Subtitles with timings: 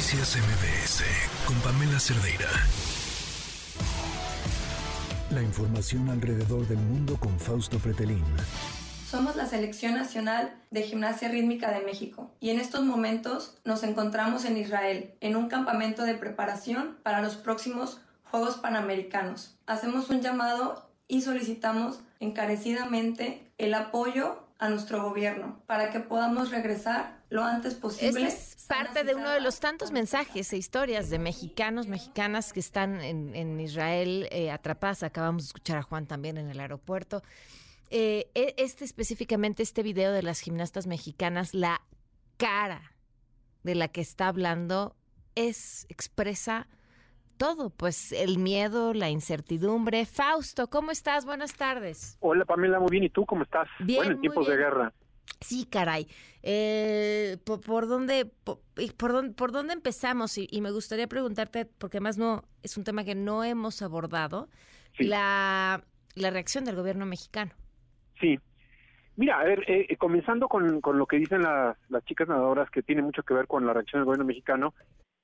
[0.00, 1.04] Noticias MBS
[1.46, 2.48] con Pamela Cerdeira.
[5.30, 8.24] La información alrededor del mundo con Fausto Pretelín.
[9.06, 14.46] Somos la Selección Nacional de Gimnasia Rítmica de México y en estos momentos nos encontramos
[14.46, 19.58] en Israel, en un campamento de preparación para los próximos Juegos Panamericanos.
[19.66, 27.18] Hacemos un llamado y solicitamos encarecidamente el apoyo a nuestro gobierno para que podamos regresar
[27.30, 28.26] lo antes posible.
[28.26, 32.60] Este es parte de uno de los tantos mensajes e historias de mexicanos, mexicanas que
[32.60, 35.02] están en, Israel eh, atrapadas.
[35.02, 37.22] Acabamos de escuchar a Juan también en el aeropuerto.
[37.88, 41.80] Eh, e, este específicamente, este video de las gimnastas mexicanas, la
[42.36, 42.92] cara
[43.62, 44.94] de la que está hablando
[45.34, 46.68] es expresa
[47.40, 50.04] todo, pues el miedo, la incertidumbre.
[50.04, 51.24] Fausto, ¿cómo estás?
[51.24, 52.18] Buenas tardes.
[52.20, 53.04] Hola Pamela, muy bien.
[53.04, 53.66] ¿Y tú cómo estás?
[53.78, 54.00] Bien.
[54.00, 54.92] Bueno, en tiempos de guerra.
[55.40, 56.06] Sí, caray.
[56.42, 60.36] Eh, por, dónde, por, dónde, por dónde empezamos?
[60.36, 64.50] Y, me gustaría preguntarte, porque además no es un tema que no hemos abordado,
[64.98, 65.82] la,
[66.16, 67.52] la reacción del gobierno mexicano.
[68.20, 68.38] Sí.
[69.16, 72.82] Mira, a ver, eh, comenzando con, con, lo que dicen las, las chicas nadadoras, que
[72.82, 74.74] tiene mucho que ver con la reacción del gobierno mexicano,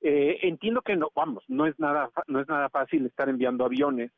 [0.01, 4.11] eh, entiendo que no, vamos, no es nada, no es nada fácil estar enviando aviones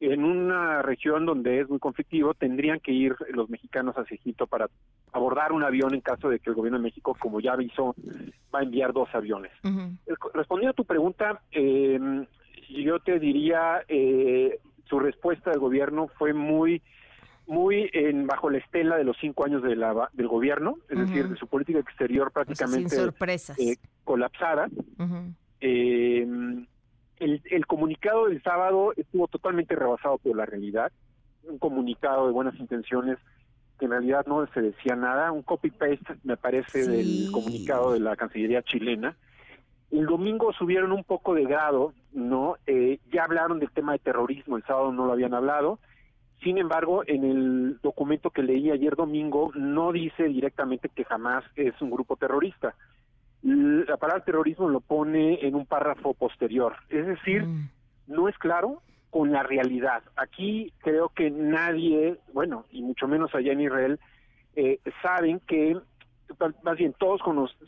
[0.00, 2.34] en una región donde es muy conflictivo.
[2.34, 4.68] Tendrían que ir los mexicanos hacia Egipto para
[5.12, 7.94] abordar un avión en caso de que el gobierno de México, como ya avisó,
[8.52, 9.52] va a enviar dos aviones.
[10.34, 12.00] Respondiendo a tu pregunta, eh,
[12.68, 16.82] yo te diría, eh, su respuesta del gobierno fue muy
[17.46, 21.28] muy en, bajo la estela de los cinco años de la, del gobierno, es decir,
[21.28, 22.96] de su política exterior prácticamente
[23.58, 24.68] eh, colapsada.
[25.60, 26.26] eh,
[27.18, 30.90] el, el, comunicado del sábado estuvo totalmente rebasado por la realidad,
[31.44, 33.18] un comunicado de buenas intenciones
[33.78, 38.16] que en realidad no se decía nada, un copy-paste me parece del comunicado de la
[38.16, 39.16] Cancillería chilena.
[39.90, 42.56] El domingo subieron un poco de grado, ¿no?
[42.66, 45.78] Eh, ya hablaron del tema de terrorismo, el sábado no lo habían hablado,
[46.42, 51.80] sin embargo, en el documento que leí ayer domingo no dice directamente que jamás es
[51.80, 52.74] un grupo terrorista.
[53.42, 56.76] La palabra terrorismo lo pone en un párrafo posterior.
[56.88, 57.68] Es decir, mm.
[58.06, 60.02] no es claro con la realidad.
[60.16, 64.00] Aquí creo que nadie, bueno, y mucho menos allá en Israel,
[64.54, 65.76] eh, saben que,
[66.62, 67.20] más bien todos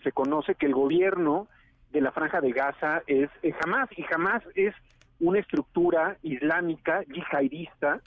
[0.02, 1.48] se conoce que el gobierno
[1.90, 3.28] de la franja de Gaza es
[3.60, 4.74] jamás, y jamás es
[5.20, 8.00] una estructura islámica yihadista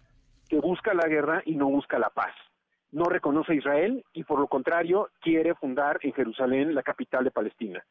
[0.49, 2.33] que busca la guerra y no busca la paz.
[2.91, 7.31] No reconoce a Israel y por lo contrario quiere fundar en Jerusalén la capital de
[7.31, 7.83] Palestina.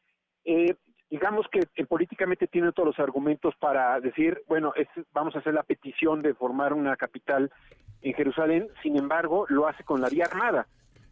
[0.45, 0.75] Eh,
[1.11, 4.73] digamos que políticamente tiene todos los argumentos para decir, bueno,
[5.13, 7.51] vamos a hacer la petición de formar una capital
[8.03, 10.67] en Jerusalén, sin embargo, lo hace con la vía armada.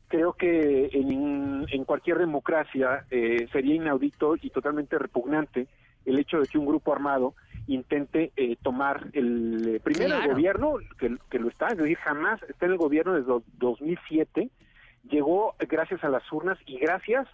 [0.08, 5.66] Creo que en, cualquier democracia eh, sería inaudito y totalmente repugnante
[6.04, 7.34] el hecho de que un grupo armado
[7.66, 12.42] intente eh, tomar el eh, primero el gobierno que, que, lo está, es decir, jamás
[12.44, 14.50] está en el gobierno desde 2007,
[15.08, 17.26] llegó gracias a las urnas y gracias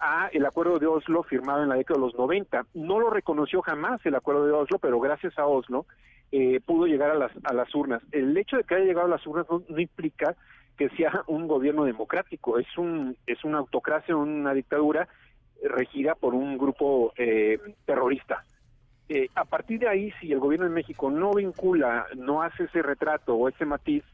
[0.00, 2.66] a el acuerdo de Oslo firmado en la década de los 90.
[2.74, 5.86] No lo reconoció jamás el acuerdo de Oslo, pero gracias a Oslo
[6.30, 8.02] eh, pudo llegar a las, a las urnas.
[8.12, 10.36] El hecho de que haya llegado a las urnas no, no implica
[10.76, 15.08] que sea un gobierno democrático, es un es una autocracia, una dictadura
[15.62, 18.44] regida por un grupo eh, terrorista.
[19.08, 22.82] Eh, a partir de ahí, si el gobierno de México no vincula, no hace ese
[22.82, 24.04] retrato o ese matiz,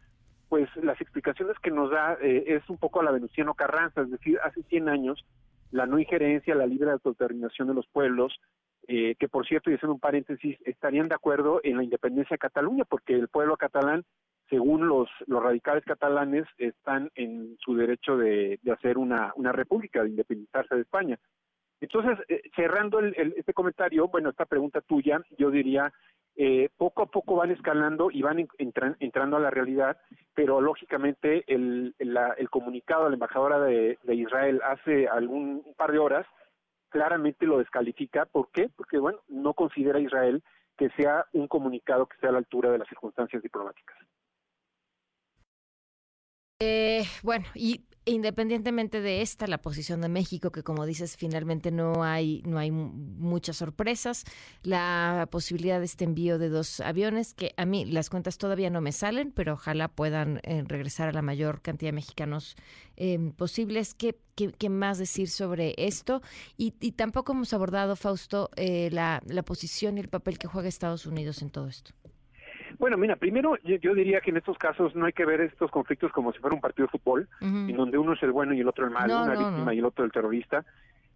[0.49, 4.11] pues las explicaciones que nos da eh, es un poco a la Venustiano Carranza, es
[4.11, 5.25] decir, hace 100 años
[5.73, 8.39] la no injerencia, la libre autodeterminación de los pueblos,
[8.87, 12.39] eh, que por cierto, y haciendo un paréntesis, estarían de acuerdo en la independencia de
[12.39, 14.05] Cataluña, porque el pueblo catalán,
[14.49, 20.05] según los, los radicales catalanes, están en su derecho de, de hacer una, una república,
[20.05, 21.19] de independizarse de España.
[21.85, 25.93] Entonces, eh, cerrando este comentario, bueno, esta pregunta tuya, yo diría,
[26.35, 29.99] eh, poco a poco van escalando y van entrando a la realidad,
[30.35, 31.95] pero lógicamente el,
[32.51, 36.27] comunicado de la embajadora de, Israel hace algún par de horas
[36.89, 38.25] claramente lo descalifica.
[38.25, 38.71] ¿Por qué?
[38.75, 40.43] Porque, bueno, no considera Israel
[40.79, 43.97] que sea un comunicado que sea a la altura de las circunstancias diplomáticas.
[46.61, 52.05] Eh, bueno, y Independientemente de esta, la posición de México, que como dices, finalmente no
[52.05, 54.25] hay, no hay muchas sorpresas,
[54.63, 58.83] la posibilidad de este envío de dos aviones, que a mí las cuentas todavía no
[58.83, 62.57] me salen, pero ojalá puedan eh, regresar a la mayor cantidad de mexicanos
[62.99, 63.95] eh, posibles.
[63.95, 66.21] ¿Qué, ¿Qué, más decir sobre esto?
[66.59, 71.07] Y, tampoco hemos abordado, Fausto, eh, la, la posición y el papel que juega Estados
[71.07, 71.95] Unidos en todo esto.
[72.79, 76.13] Bueno, mira, primero yo, diría que en estos casos no hay que ver estos conflictos
[76.13, 78.69] como si fuera un partido de fútbol, en donde uno es el bueno y el
[78.69, 80.65] otro el malo, una víctima y el otro el terrorista.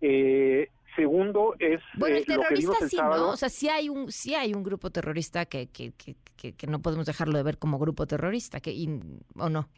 [0.01, 3.27] Eh, segundo, es bueno, el eh, lo que terrorista vimos el sí, sábado.
[3.27, 3.33] ¿no?
[3.33, 6.67] O sea, sí hay un, sí hay un grupo terrorista que, que, que, que, que
[6.67, 9.01] no podemos dejarlo de ver como grupo terrorista, que y-
[9.37, 9.69] ¿o no?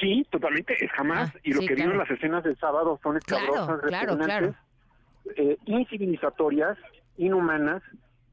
[0.00, 1.32] Sí, totalmente, es jamás.
[1.34, 2.08] Ah, y lo sí, que vimos en claro.
[2.08, 4.54] las escenas del sábado son escabrosas, Claro,
[5.36, 6.76] eh, incivilizatorias,
[7.16, 7.82] inhumanas,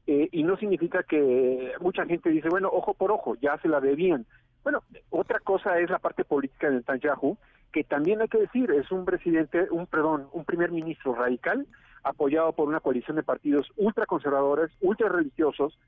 [0.06, 3.80] eh, y no significa que mucha gente dice, bueno, ojo por ojo, ya se la
[3.80, 4.26] debían.
[4.62, 7.36] Bueno, otra cosa es la parte política de Netanyahu,
[7.72, 11.66] que también hay que decir, es un presidente, un perdón, un primer ministro radical,
[12.04, 15.78] apoyado por una coalición de partidos ultraconservadores, ultra religiosos,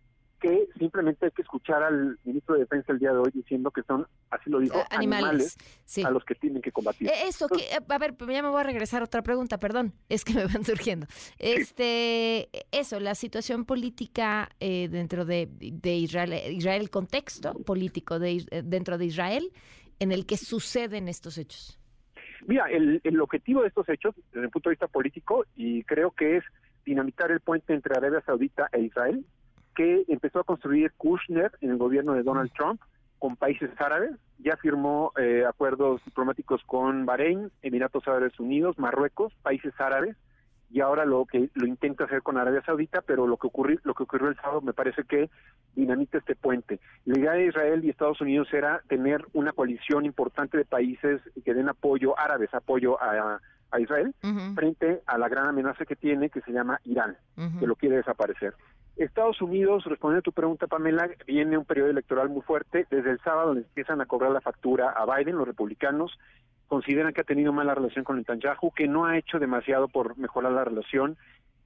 [0.44, 3.82] que simplemente hay que escuchar al ministro de Defensa el día de hoy diciendo que
[3.85, 5.56] son, así lo dijo, Eh, animales.
[5.56, 6.02] animales Sí.
[6.05, 7.08] a los que tienen que combatir.
[7.08, 9.94] Eh, Eso, que, eh, a ver, ya me voy a regresar a otra pregunta, perdón,
[10.11, 11.06] es que me van surgiendo.
[11.38, 18.44] Este, eso, la situación política eh, dentro de, de Israel, Israel, el contexto político de,
[18.64, 19.50] dentro de Israel
[19.99, 21.79] en el que suceden estos hechos.
[22.46, 26.11] Mira, el, el objetivo de estos hechos, desde el punto de vista político, y creo
[26.11, 26.44] que es
[26.85, 29.25] dinamitar el puente entre Arabia Saudita e Israel,
[29.75, 32.81] que empezó a construir Kushner en el gobierno de Donald Trump
[33.19, 39.73] con países árabes, ya firmó eh, acuerdos diplomáticos con Bahrein, Emiratos Árabes Unidos, Marruecos, países
[39.79, 40.17] árabes,
[40.71, 43.94] y ahora lo que lo intenta hacer con Arabia Saudita, pero lo que ocurrió, lo
[43.94, 45.31] que ocurrió el sábado me parece que
[45.75, 46.81] dinamita este puente.
[47.05, 51.55] La idea de Israel y Estados Unidos era tener una coalición importante de países que
[51.55, 54.15] den apoyo, árabes apoyo a, a Israel,
[54.55, 57.17] frente a la gran amenaza que tiene, que se llama Irán,
[57.59, 58.55] que lo quiere desaparecer.
[58.96, 62.87] Estados Unidos, respondiendo a tu pregunta, Pamela, viene un periodo electoral muy fuerte.
[62.91, 66.17] Desde el sábado le empiezan a cobrar la factura a Biden, los republicanos
[66.69, 70.52] consideran que ha tenido mala relación con Netanyahu, que no ha hecho demasiado por mejorar
[70.52, 71.17] la relación,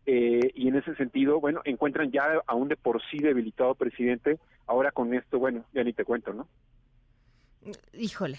[0.06, 4.38] eh, y en ese sentido, bueno, encuentran ya a un de por sí debilitado presidente,
[4.66, 6.48] ahora con esto, bueno, ya ni te cuento, ¿no?
[7.92, 8.38] Híjole.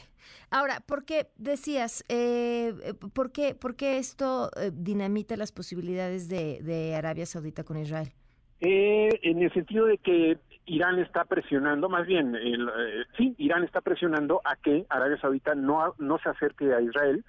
[0.49, 2.73] Ahora, ¿por qué decías, eh,
[3.13, 8.11] por, qué, por qué esto eh, dinamita las posibilidades de, de Arabia Saudita con Israel?
[8.61, 13.63] Eh, en el sentido de que Irán está presionando, más bien, el, eh, sí, Irán
[13.63, 17.23] está presionando a que Arabia Saudita no, no se acerque a Israel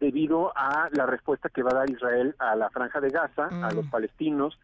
[0.00, 3.70] debido a la respuesta que va a dar Israel a la franja de Gaza, a
[3.70, 3.76] Mm.
[3.76, 4.58] los palestinos,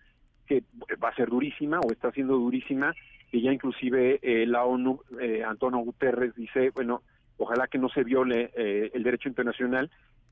[0.47, 0.63] que
[1.03, 2.95] va a ser durísima o está siendo durísima,
[3.31, 7.03] y ya inclusive eh, la ONU, eh, Antonio Guterres dice, bueno,
[7.37, 9.91] ojalá que no se viole eh, el derecho internacional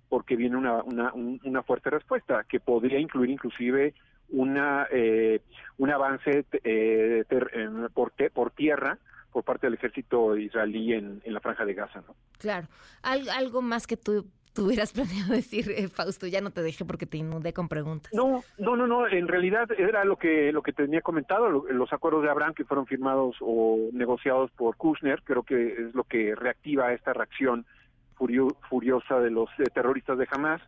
[0.09, 3.93] porque viene una, una, un- una fuerte respuesta que podría incluir inclusive
[4.29, 5.41] una eh,
[5.79, 8.99] un avance eh, ter- en- por, por tierra
[9.33, 12.03] por parte del ejército israelí en, en la franja de Gaza.
[12.07, 12.15] ¿no?
[12.39, 12.69] Claro.
[13.03, 17.07] Al- algo más que tú tuvieras planeado decir, eh, Fausto, ya no te dejé porque
[17.07, 18.13] te inundé con preguntas.
[18.15, 19.09] No, no, no, no.
[19.09, 22.65] En realidad era lo que lo que tenía comentado, lo- los acuerdos de Abraham que
[22.65, 27.67] fueron firmados o negociados por Kushner, creo que es lo que reactiva esta reacción
[28.17, 30.61] furio- furiosa de los eh, terroristas de Hamas.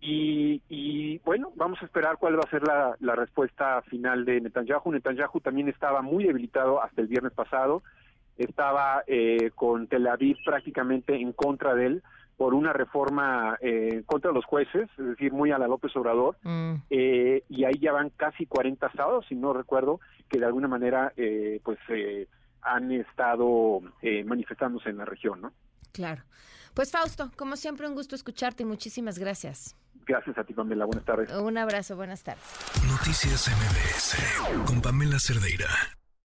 [0.00, 4.40] Y, y, bueno, vamos a esperar cuál va a ser la, la respuesta final de
[4.40, 4.92] Netanyahu.
[4.92, 7.82] Netanyahu también estaba muy debilitado hasta el viernes pasado,
[8.38, 12.02] estaba eh, con Tel Aviv prácticamente en contra de él
[12.36, 16.74] por una reforma eh, contra los jueces, es decir, muy a la López Obrador, Mm.
[16.90, 21.14] eh, y ahí ya van casi 40 estados, si no recuerdo, que de alguna manera
[21.16, 22.26] eh, pues eh,
[22.60, 25.52] han estado eh, manifestándose en la región, ¿no?
[25.96, 26.22] Claro.
[26.74, 29.74] Pues Fausto, como siempre, un gusto escucharte y muchísimas gracias.
[30.06, 30.84] Gracias a ti, Pamela.
[30.84, 31.32] Buenas tardes.
[31.32, 32.44] Un abrazo, buenas tardes.
[32.86, 35.95] Noticias MBS con Pamela Cerdeira.